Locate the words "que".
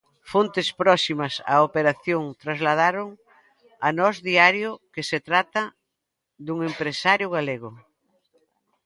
4.93-5.03